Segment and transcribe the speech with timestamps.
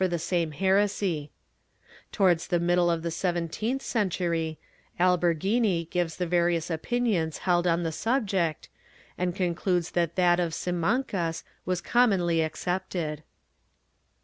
[0.01, 1.31] I] NON PERFOBMANCE 103 same heresy/
[2.11, 4.57] Towards the middle of the seventeenth century,
[4.99, 8.67] Alberghini gives the various opinions held on the subject,
[9.15, 13.21] and concludes that that of Simancas was commonly accepted.